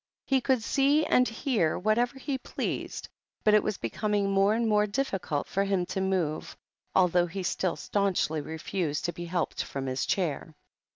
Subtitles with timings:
[0.25, 3.07] He could see and hear whatever he pleased,
[3.43, 6.57] but it was becoming more and more difficult for him to move,
[6.95, 10.55] although he still staunchly refused to be helped from his chair.